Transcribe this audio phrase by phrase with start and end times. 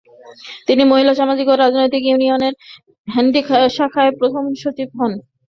[0.67, 2.53] তিনি মহিলা সামাজিক ও রাজনৈতিক ইউনিয়নের
[3.07, 3.41] ডান্ডি
[3.75, 5.11] শাখার প্রথম সচিব হন।